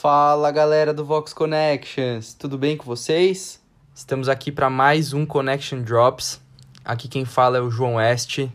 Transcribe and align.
Fala 0.00 0.52
galera 0.52 0.94
do 0.94 1.04
Vox 1.04 1.32
Connections, 1.32 2.32
tudo 2.32 2.56
bem 2.56 2.76
com 2.76 2.84
vocês? 2.84 3.60
Estamos 3.92 4.28
aqui 4.28 4.52
para 4.52 4.70
mais 4.70 5.12
um 5.12 5.26
Connection 5.26 5.82
Drops. 5.82 6.40
Aqui 6.84 7.08
quem 7.08 7.24
fala 7.24 7.58
é 7.58 7.60
o 7.60 7.68
João 7.68 7.96
West 7.96 8.46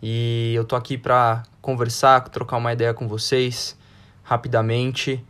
e 0.00 0.54
eu 0.54 0.64
tô 0.64 0.74
aqui 0.74 0.96
para 0.96 1.42
conversar, 1.60 2.22
trocar 2.30 2.56
uma 2.56 2.72
ideia 2.72 2.94
com 2.94 3.06
vocês 3.06 3.76
rapidamente 4.22 5.22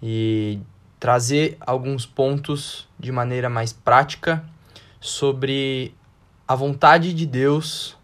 e 0.00 0.60
trazer 1.00 1.56
alguns 1.58 2.06
pontos 2.06 2.88
de 2.96 3.10
maneira 3.10 3.50
mais 3.50 3.72
prática 3.72 4.44
sobre 5.00 5.92
a 6.46 6.54
vontade 6.54 7.12
de 7.12 7.26
Deus 7.26 7.98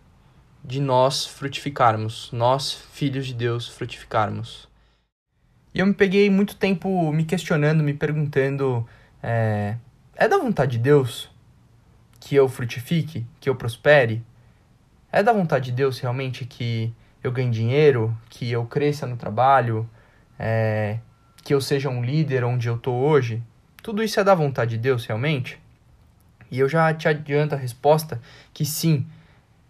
de 0.64 0.80
nós 0.80 1.24
frutificarmos, 1.24 2.30
nós, 2.32 2.72
filhos 2.72 3.28
de 3.28 3.34
Deus, 3.34 3.68
frutificarmos. 3.68 4.69
E 5.72 5.78
eu 5.80 5.86
me 5.86 5.94
peguei 5.94 6.28
muito 6.28 6.56
tempo 6.56 7.12
me 7.12 7.24
questionando, 7.24 7.82
me 7.82 7.94
perguntando: 7.94 8.86
é, 9.22 9.76
é 10.16 10.28
da 10.28 10.38
vontade 10.38 10.72
de 10.72 10.78
Deus 10.78 11.30
que 12.18 12.34
eu 12.34 12.48
frutifique, 12.48 13.26
que 13.40 13.48
eu 13.48 13.54
prospere? 13.54 14.22
É 15.12 15.22
da 15.22 15.32
vontade 15.32 15.66
de 15.66 15.72
Deus 15.72 15.98
realmente 15.98 16.44
que 16.44 16.92
eu 17.22 17.32
ganhe 17.32 17.50
dinheiro, 17.50 18.16
que 18.28 18.50
eu 18.50 18.64
cresça 18.66 19.06
no 19.06 19.16
trabalho, 19.16 19.88
é, 20.38 20.98
que 21.42 21.52
eu 21.54 21.60
seja 21.60 21.88
um 21.88 22.02
líder 22.02 22.44
onde 22.44 22.68
eu 22.68 22.76
estou 22.76 22.94
hoje? 23.00 23.42
Tudo 23.82 24.02
isso 24.02 24.20
é 24.20 24.24
da 24.24 24.34
vontade 24.34 24.72
de 24.72 24.78
Deus 24.78 25.06
realmente? 25.06 25.58
E 26.50 26.58
eu 26.58 26.68
já 26.68 26.92
te 26.92 27.08
adianto 27.08 27.54
a 27.54 27.58
resposta 27.58 28.20
que 28.52 28.64
sim, 28.64 29.06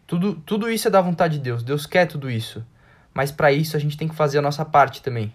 tudo, 0.06 0.34
tudo 0.34 0.70
isso 0.70 0.88
é 0.88 0.90
da 0.90 1.00
vontade 1.00 1.38
de 1.38 1.44
Deus. 1.44 1.62
Deus 1.62 1.86
quer 1.86 2.06
tudo 2.06 2.30
isso. 2.30 2.64
Mas 3.14 3.30
para 3.30 3.52
isso 3.52 3.76
a 3.76 3.80
gente 3.80 3.96
tem 3.96 4.08
que 4.08 4.14
fazer 4.14 4.38
a 4.38 4.42
nossa 4.42 4.64
parte 4.64 5.02
também. 5.02 5.32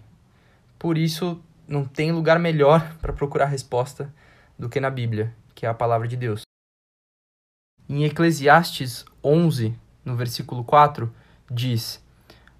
Por 0.78 0.98
isso, 0.98 1.42
não 1.66 1.84
tem 1.84 2.12
lugar 2.12 2.38
melhor 2.38 2.94
para 3.00 3.12
procurar 3.12 3.46
resposta 3.46 4.12
do 4.58 4.68
que 4.68 4.80
na 4.80 4.90
Bíblia, 4.90 5.34
que 5.54 5.66
é 5.66 5.68
a 5.68 5.74
palavra 5.74 6.06
de 6.06 6.16
Deus. 6.16 6.42
Em 7.88 8.04
Eclesiastes 8.04 9.04
11, 9.22 9.74
no 10.04 10.16
versículo 10.16 10.64
4, 10.64 11.12
diz: 11.50 12.02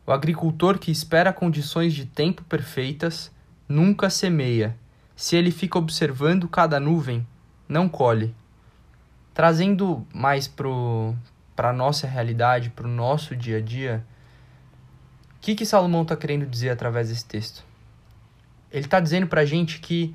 O 0.07 0.13
agricultor 0.13 0.79
que 0.79 0.91
espera 0.91 1.33
condições 1.33 1.95
de 1.95 2.07
tempo 2.07 2.45
perfeitas 2.45 3.33
nunca 3.69 4.09
semeia. 4.09 4.77
Se 5.17 5.35
ele 5.35 5.51
fica 5.51 5.79
observando 5.79 6.49
cada 6.49 6.79
nuvem, 6.79 7.27
não 7.69 7.89
colhe. 7.89 8.35
Trazendo 9.35 10.07
mais 10.15 10.47
para 10.47 11.71
a 11.71 11.73
nossa 11.73 12.07
realidade, 12.07 12.71
para 12.71 12.87
o 12.87 12.91
nosso 12.91 13.35
dia 13.35 13.59
a 13.59 13.61
dia, 13.61 14.07
o 15.37 15.41
que, 15.41 15.55
que 15.55 15.67
Salomão 15.67 16.03
está 16.03 16.17
querendo 16.17 16.47
dizer 16.47 16.71
através 16.71 17.09
desse 17.09 17.25
texto? 17.25 17.65
Ele 18.71 18.85
está 18.85 19.01
dizendo 19.01 19.27
para 19.27 19.43
a 19.43 19.45
gente 19.45 19.81
que 19.81 20.15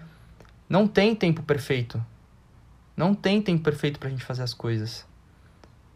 não 0.69 0.87
tem 0.87 1.15
tempo 1.15 1.43
perfeito. 1.43 2.03
Não 2.95 3.13
tem 3.13 3.41
tempo 3.41 3.63
perfeito 3.63 3.99
para 3.99 4.07
a 4.07 4.11
gente 4.11 4.23
fazer 4.23 4.43
as 4.43 4.53
coisas. 4.53 5.05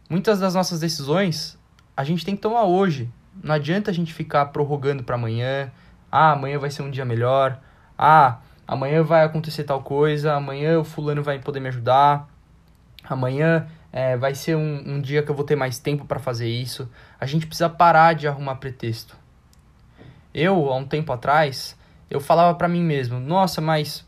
Muitas 0.10 0.40
das 0.40 0.54
nossas 0.54 0.80
decisões 0.80 1.58
a 1.96 2.04
gente 2.04 2.26
tem 2.26 2.36
que 2.36 2.42
tomar 2.42 2.64
hoje. 2.64 3.10
Não 3.44 3.56
adianta 3.56 3.92
a 3.92 3.94
gente 3.94 4.14
ficar 4.14 4.46
prorrogando 4.48 5.04
para 5.04 5.16
amanhã. 5.16 5.72
Ah, 6.12 6.32
amanhã 6.32 6.60
vai 6.60 6.70
ser 6.70 6.82
um 6.82 6.92
dia 6.92 7.06
melhor. 7.06 7.60
Ah, 7.98 8.40
amanhã 8.68 9.04
vai 9.04 9.24
acontecer 9.24 9.64
tal 9.64 9.82
coisa. 9.82 10.34
Amanhã 10.34 10.80
o 10.80 10.84
fulano 10.84 11.24
vai 11.24 11.40
poder 11.40 11.60
me 11.60 11.70
ajudar. 11.70 12.30
Amanhã 13.04 13.68
é, 13.92 14.18
vai 14.18 14.36
ser 14.36 14.56
um, 14.56 14.96
um 14.96 15.02
dia 15.02 15.24
que 15.24 15.32
eu 15.32 15.36
vou 15.36 15.46
ter 15.46 15.56
mais 15.56 15.80
tempo 15.80 16.06
para 16.06 16.20
fazer 16.20 16.50
isso. 16.50 16.90
A 17.20 17.26
gente 17.26 17.48
precisa 17.48 17.70
parar 17.70 18.14
de 18.14 18.28
arrumar 18.28 18.56
pretexto. 18.56 19.16
Eu, 20.34 20.70
há 20.70 20.76
um 20.76 20.86
tempo 20.86 21.14
atrás, 21.14 21.78
eu 22.16 22.22
falava 22.22 22.58
para 22.58 22.70
mim 22.70 22.82
mesmo, 22.82 23.20
nossa, 23.20 23.60
mas 23.60 24.06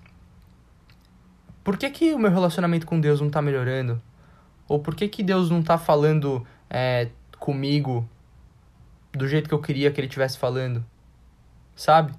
por 1.61 1.77
que 1.77 1.89
que 1.89 2.13
o 2.13 2.19
meu 2.19 2.31
relacionamento 2.31 2.85
com 2.85 2.99
Deus 2.99 3.19
não 3.19 3.29
tá 3.29 3.41
melhorando? 3.41 4.01
Ou 4.69 4.79
por 4.79 4.95
que 4.95 5.09
que 5.09 5.21
Deus 5.21 5.49
não 5.49 5.61
tá 5.61 5.77
falando 5.77 6.47
é, 6.69 7.09
comigo 7.37 8.07
do 9.11 9.27
jeito 9.27 9.49
que 9.49 9.53
eu 9.53 9.59
queria 9.59 9.91
que 9.91 9.99
ele 9.99 10.07
estivesse 10.07 10.37
falando? 10.37 10.85
Sabe? 11.75 12.13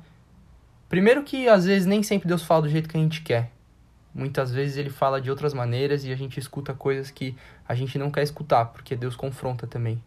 Primeiro 0.91 1.23
que 1.23 1.49
às 1.49 1.65
vezes 1.65 1.87
nem 1.87 2.03
sempre 2.03 2.29
Deus 2.29 2.43
fala 2.43 2.63
do 2.63 2.69
jeito 2.69 2.89
que 2.89 2.97
a 2.99 3.01
gente 3.01 3.23
quer. 3.23 3.51
Muitas 4.15 4.53
vezes 4.53 4.77
ele 4.77 4.91
fala 4.91 5.23
de 5.23 5.31
outras 5.31 5.55
maneiras 5.55 6.05
e 6.05 6.13
a 6.13 6.17
gente 6.17 6.39
escuta 6.39 6.75
coisas 6.75 7.11
que 7.11 7.35
a 7.67 7.75
gente 7.75 7.99
não 7.99 8.11
quer 8.11 8.23
escutar, 8.23 8.67
porque 8.67 8.95
Deus 8.95 9.17
confronta 9.17 9.67
também. 9.67 10.03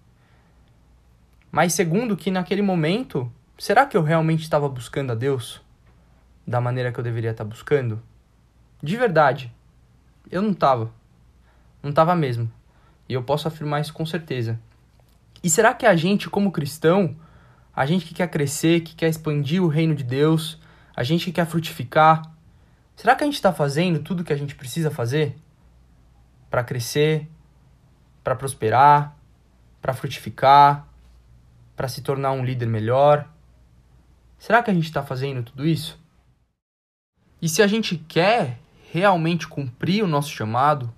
Mas 1.52 1.74
segundo 1.74 2.16
que 2.16 2.30
naquele 2.30 2.62
momento 2.62 3.32
será 3.58 3.88
que 3.88 3.98
eu 3.98 4.04
realmente 4.04 4.44
estava 4.44 4.70
buscando 4.70 5.12
a 5.12 5.16
Deus 5.16 5.62
da 6.46 6.60
maneira 6.60 6.92
que 6.92 7.00
eu 7.00 7.04
deveria 7.04 7.32
estar 7.32 7.44
buscando? 7.44 8.02
De 8.82 8.98
verdade, 8.98 9.54
eu 10.30 10.42
não 10.42 10.52
estava. 10.52 10.92
Não 11.84 11.90
estava 11.92 12.16
mesmo. 12.16 12.52
E 13.08 13.14
eu 13.14 13.24
posso 13.24 13.48
afirmar 13.48 13.82
isso 13.82 13.94
com 13.94 14.06
certeza. 14.06 14.60
E 15.44 15.50
será 15.50 15.74
que 15.74 15.86
a 15.86 15.96
gente, 15.96 16.30
como 16.30 16.52
cristão, 16.52 17.16
a 17.76 17.86
gente 17.86 18.06
que 18.06 18.14
quer 18.14 18.30
crescer, 18.30 18.82
que 18.82 18.96
quer 18.96 19.10
expandir 19.10 19.64
o 19.64 19.68
reino 19.68 19.96
de 19.96 20.04
Deus, 20.04 20.60
a 20.96 21.04
gente 21.04 21.26
que 21.26 21.32
quer 21.32 21.46
frutificar, 21.46 22.22
será 22.96 23.16
que 23.16 23.24
a 23.24 23.28
gente 23.28 23.36
está 23.36 23.54
fazendo 23.54 24.00
tudo 24.00 24.22
o 24.22 24.24
que 24.24 24.34
a 24.34 24.38
gente 24.38 24.56
precisa 24.56 24.92
fazer 24.92 25.36
para 26.50 26.64
crescer, 26.64 27.30
para 28.24 28.36
prosperar, 28.36 29.16
para 29.82 29.94
frutificar, 29.94 30.88
para 31.76 31.88
se 31.88 32.02
tornar 32.02 32.32
um 32.32 32.44
líder 32.44 32.68
melhor? 32.68 33.28
Será 34.38 34.64
que 34.64 34.72
a 34.72 34.74
gente 34.74 34.86
está 34.86 35.04
fazendo 35.04 35.44
tudo 35.44 35.66
isso? 35.66 36.01
E 37.42 37.50
se 37.50 37.62
a 37.62 37.68
gente 37.68 37.98
quer 37.98 38.60
realmente 38.92 39.48
cumprir 39.48 40.04
o 40.04 40.08
nosso 40.08 40.30
chamado, 40.30 40.94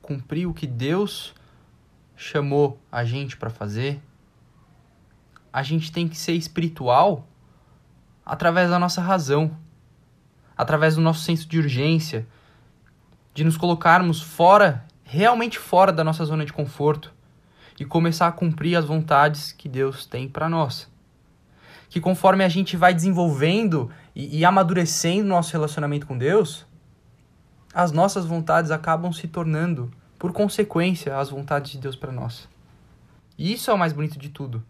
cumprir 0.00 0.46
o 0.46 0.54
que 0.54 0.66
Deus 0.66 1.34
chamou 2.14 2.78
a 2.90 3.04
gente 3.04 3.36
para 3.36 3.50
fazer, 3.50 4.00
a 5.52 5.62
gente 5.62 5.90
tem 5.90 6.06
que 6.06 6.16
ser 6.16 6.34
espiritual 6.34 7.26
através 8.24 8.70
da 8.70 8.78
nossa 8.78 9.00
razão, 9.00 9.56
através 10.56 10.94
do 10.94 11.00
nosso 11.00 11.22
senso 11.22 11.48
de 11.48 11.58
urgência, 11.58 12.26
de 13.34 13.42
nos 13.42 13.56
colocarmos 13.56 14.20
fora, 14.20 14.84
realmente 15.02 15.58
fora 15.58 15.92
da 15.92 16.04
nossa 16.04 16.24
zona 16.24 16.44
de 16.44 16.52
conforto 16.52 17.12
e 17.80 17.84
começar 17.84 18.26
a 18.26 18.32
cumprir 18.32 18.76
as 18.76 18.84
vontades 18.84 19.52
que 19.52 19.68
Deus 19.68 20.04
tem 20.04 20.28
para 20.28 20.48
nós. 20.48 20.90
Que 21.88 22.00
conforme 22.00 22.44
a 22.44 22.48
gente 22.48 22.76
vai 22.76 22.92
desenvolvendo 22.92 23.90
e, 24.18 24.38
e 24.38 24.44
amadurecendo 24.44 25.28
nosso 25.28 25.52
relacionamento 25.52 26.04
com 26.04 26.18
Deus, 26.18 26.66
as 27.72 27.92
nossas 27.92 28.26
vontades 28.26 28.72
acabam 28.72 29.12
se 29.12 29.28
tornando, 29.28 29.92
por 30.18 30.32
consequência, 30.32 31.16
as 31.16 31.30
vontades 31.30 31.70
de 31.70 31.78
Deus 31.78 31.94
para 31.94 32.10
nós. 32.10 32.48
E 33.38 33.52
isso 33.52 33.70
é 33.70 33.74
o 33.74 33.78
mais 33.78 33.92
bonito 33.92 34.18
de 34.18 34.28
tudo. 34.28 34.60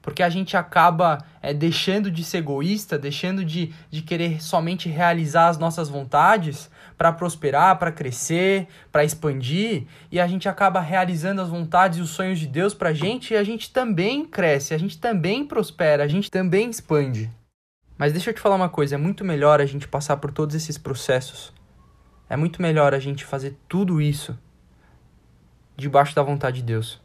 Porque 0.00 0.22
a 0.22 0.30
gente 0.30 0.56
acaba 0.56 1.22
é, 1.42 1.52
deixando 1.52 2.10
de 2.10 2.24
ser 2.24 2.38
egoísta, 2.38 2.98
deixando 2.98 3.44
de, 3.44 3.74
de 3.90 4.00
querer 4.00 4.42
somente 4.42 4.88
realizar 4.88 5.48
as 5.48 5.58
nossas 5.58 5.90
vontades 5.90 6.70
para 6.96 7.12
prosperar, 7.12 7.78
para 7.78 7.92
crescer, 7.92 8.66
para 8.90 9.04
expandir, 9.04 9.84
e 10.10 10.18
a 10.18 10.26
gente 10.26 10.48
acaba 10.48 10.80
realizando 10.80 11.42
as 11.42 11.50
vontades 11.50 11.98
e 11.98 12.00
os 12.00 12.08
sonhos 12.08 12.38
de 12.38 12.46
Deus 12.46 12.72
para 12.72 12.88
a 12.88 12.94
gente, 12.94 13.34
e 13.34 13.36
a 13.36 13.44
gente 13.44 13.70
também 13.70 14.24
cresce, 14.24 14.72
a 14.72 14.78
gente 14.78 14.96
também 14.96 15.44
prospera, 15.44 16.02
a 16.02 16.08
gente 16.08 16.30
também 16.30 16.70
expande. 16.70 17.30
Mas 18.00 18.14
deixa 18.14 18.30
eu 18.30 18.34
te 18.34 18.40
falar 18.40 18.56
uma 18.56 18.70
coisa: 18.70 18.94
é 18.94 18.98
muito 18.98 19.26
melhor 19.26 19.60
a 19.60 19.66
gente 19.66 19.86
passar 19.86 20.16
por 20.16 20.32
todos 20.32 20.54
esses 20.54 20.78
processos. 20.78 21.52
É 22.30 22.34
muito 22.34 22.62
melhor 22.62 22.94
a 22.94 22.98
gente 22.98 23.26
fazer 23.26 23.58
tudo 23.68 24.00
isso 24.00 24.38
debaixo 25.76 26.14
da 26.14 26.22
vontade 26.22 26.60
de 26.60 26.62
Deus. 26.62 26.98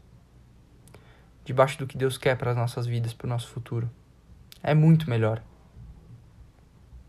Debaixo 1.44 1.78
do 1.78 1.86
que 1.86 1.98
Deus 1.98 2.18
quer 2.18 2.38
para 2.38 2.52
as 2.52 2.56
nossas 2.56 2.86
vidas, 2.88 3.12
para 3.12 3.26
o 3.26 3.30
nosso 3.30 3.50
futuro. 3.50 3.92
É 4.64 4.74
muito 4.74 5.10
melhor. 5.10 5.44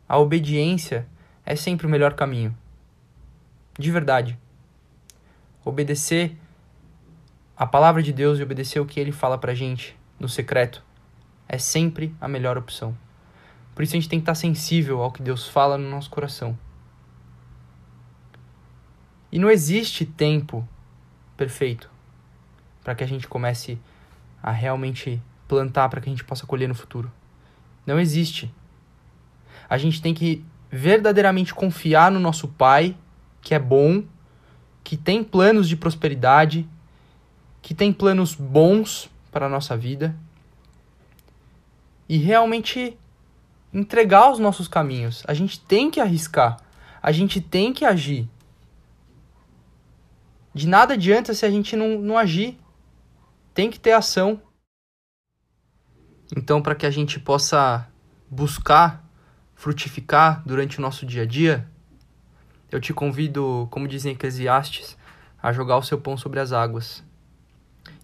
A 0.08 0.18
obediência 0.18 1.06
é 1.44 1.54
sempre 1.54 1.86
o 1.86 1.90
melhor 1.90 2.14
caminho 2.14 2.58
de 3.78 3.92
verdade. 3.92 4.36
Obedecer 5.64 6.36
a 7.56 7.64
palavra 7.64 8.02
de 8.02 8.12
Deus 8.12 8.40
e 8.40 8.42
obedecer 8.42 8.80
o 8.80 8.86
que 8.86 8.98
ele 8.98 9.12
fala 9.12 9.38
pra 9.38 9.54
gente 9.54 9.96
no 10.18 10.28
secreto 10.28 10.82
é 11.48 11.56
sempre 11.56 12.12
a 12.20 12.26
melhor 12.26 12.58
opção. 12.58 13.05
Por 13.76 13.82
isso 13.82 13.94
a 13.94 14.00
gente 14.00 14.08
tem 14.08 14.18
que 14.18 14.22
estar 14.22 14.34
sensível 14.34 15.02
ao 15.02 15.12
que 15.12 15.20
Deus 15.20 15.46
fala 15.46 15.76
no 15.76 15.90
nosso 15.90 16.08
coração. 16.08 16.58
E 19.30 19.38
não 19.38 19.50
existe 19.50 20.06
tempo 20.06 20.66
perfeito 21.36 21.90
para 22.82 22.94
que 22.94 23.04
a 23.04 23.06
gente 23.06 23.28
comece 23.28 23.78
a 24.42 24.50
realmente 24.50 25.20
plantar 25.46 25.90
para 25.90 26.00
que 26.00 26.08
a 26.08 26.10
gente 26.10 26.24
possa 26.24 26.46
colher 26.46 26.66
no 26.66 26.74
futuro. 26.74 27.12
Não 27.84 28.00
existe. 28.00 28.50
A 29.68 29.76
gente 29.76 30.00
tem 30.00 30.14
que 30.14 30.42
verdadeiramente 30.70 31.54
confiar 31.54 32.10
no 32.10 32.18
nosso 32.18 32.48
Pai 32.48 32.96
que 33.42 33.54
é 33.54 33.58
bom, 33.58 34.02
que 34.82 34.96
tem 34.96 35.22
planos 35.22 35.68
de 35.68 35.76
prosperidade, 35.76 36.66
que 37.60 37.74
tem 37.74 37.92
planos 37.92 38.34
bons 38.34 39.10
para 39.30 39.44
a 39.44 39.50
nossa 39.50 39.76
vida 39.76 40.16
e 42.08 42.16
realmente 42.16 42.96
entregar 43.76 44.32
os 44.32 44.38
nossos 44.38 44.66
caminhos. 44.66 45.22
A 45.28 45.34
gente 45.34 45.60
tem 45.60 45.90
que 45.90 46.00
arriscar. 46.00 46.56
A 47.02 47.12
gente 47.12 47.42
tem 47.42 47.74
que 47.74 47.84
agir. 47.84 48.26
De 50.54 50.66
nada 50.66 50.94
adianta 50.94 51.34
se 51.34 51.44
a 51.44 51.50
gente 51.50 51.76
não, 51.76 51.98
não 51.98 52.16
agir. 52.16 52.58
Tem 53.52 53.70
que 53.70 53.78
ter 53.78 53.92
ação. 53.92 54.40
Então, 56.34 56.62
para 56.62 56.74
que 56.74 56.86
a 56.86 56.90
gente 56.90 57.20
possa 57.20 57.86
buscar 58.30 59.04
frutificar 59.54 60.42
durante 60.46 60.78
o 60.78 60.82
nosso 60.82 61.04
dia 61.04 61.22
a 61.22 61.26
dia, 61.26 61.68
eu 62.72 62.80
te 62.80 62.94
convido, 62.94 63.68
como 63.70 63.86
dizem 63.86 64.12
Eclesiastes, 64.12 64.96
a 65.40 65.52
jogar 65.52 65.76
o 65.76 65.82
seu 65.82 66.00
pão 66.00 66.16
sobre 66.16 66.40
as 66.40 66.50
águas 66.50 67.04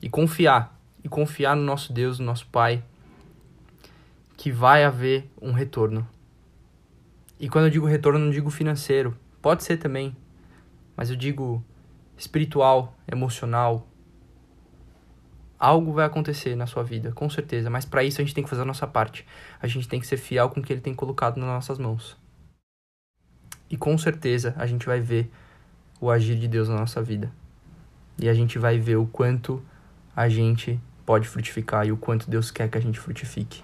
e 0.03 0.09
confiar, 0.11 0.79
e 1.03 1.09
confiar 1.09 1.57
no 1.57 1.63
nosso 1.63 1.95
Deus, 1.95 2.19
no 2.19 2.27
nosso 2.27 2.47
Pai, 2.47 2.85
que 4.43 4.50
vai 4.50 4.83
haver 4.83 5.31
um 5.41 5.53
retorno. 5.53 6.05
E 7.39 7.49
quando 7.49 7.67
eu 7.67 7.71
digo 7.71 7.87
retorno, 7.87 8.19
não 8.19 8.33
digo 8.33 8.50
financeiro, 8.50 9.17
pode 9.41 9.62
ser 9.62 9.77
também, 9.77 10.17
mas 10.97 11.11
eu 11.11 11.15
digo 11.15 11.65
espiritual, 12.17 12.93
emocional, 13.06 13.87
algo 15.56 15.93
vai 15.93 16.05
acontecer 16.05 16.56
na 16.56 16.67
sua 16.67 16.83
vida, 16.83 17.12
com 17.12 17.31
certeza. 17.31 17.71
Mas 17.71 17.85
para 17.85 18.03
isso 18.03 18.21
a 18.21 18.25
gente 18.25 18.35
tem 18.35 18.43
que 18.43 18.50
fazer 18.50 18.62
a 18.62 18.65
nossa 18.65 18.85
parte. 18.85 19.25
A 19.61 19.69
gente 19.69 19.87
tem 19.87 20.00
que 20.00 20.09
ser 20.09 20.17
fiel 20.17 20.50
com 20.50 20.59
o 20.59 20.62
que 20.65 20.73
ele 20.73 20.81
tem 20.81 20.93
colocado 20.93 21.37
nas 21.37 21.49
nossas 21.49 21.79
mãos. 21.79 22.19
E 23.71 23.77
com 23.77 23.97
certeza 23.97 24.55
a 24.56 24.67
gente 24.67 24.87
vai 24.87 24.99
ver 24.99 25.31
o 26.00 26.11
agir 26.11 26.37
de 26.37 26.49
Deus 26.49 26.69
na 26.69 26.75
nossa 26.75 27.00
vida. 27.00 27.31
E 28.19 28.29
a 28.29 28.35
gente 28.35 28.59
vai 28.59 28.77
ver 28.77 28.97
o 28.97 29.06
quanto 29.06 29.62
a 30.17 30.29
gente 30.29 30.81
pode 31.06 31.29
frutificar 31.29 31.87
e 31.87 31.93
o 31.93 31.97
quanto 31.97 32.29
Deus 32.29 32.50
quer 32.50 32.69
que 32.69 32.77
a 32.77 32.83
gente 32.83 32.99
frutifique. 32.99 33.62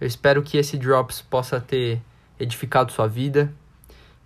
Eu 0.00 0.06
espero 0.06 0.42
que 0.42 0.58
esse 0.58 0.76
Drops 0.76 1.22
possa 1.22 1.60
ter 1.60 2.00
edificado 2.38 2.92
sua 2.92 3.06
vida 3.06 3.52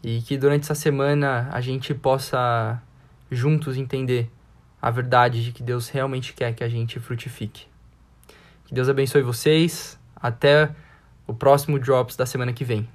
e 0.03 0.21
que 0.23 0.37
durante 0.37 0.65
essa 0.65 0.75
semana 0.75 1.49
a 1.53 1.61
gente 1.61 1.95
possa 1.95 2.83
juntos 3.31 3.77
entender 3.77 4.31
a 4.83 4.91
verdade 4.91 5.45
de 5.45 5.53
que 5.53 5.63
Deus 5.63 5.89
realmente 5.89 6.33
quer 6.33 6.55
que 6.55 6.65
a 6.65 6.69
gente 6.69 6.99
frutifique. 6.99 7.67
Que 8.65 8.75
Deus 8.75 8.89
abençoe 8.89 9.23
vocês. 9.23 9.99
Até 10.17 10.75
o 11.27 11.35
próximo 11.35 11.79
Drops 11.79 12.17
da 12.17 12.27
semana 12.27 12.53
que 12.53 12.65
vem. 12.65 12.89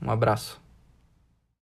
Um 0.00 0.10
abraço. 0.10 0.61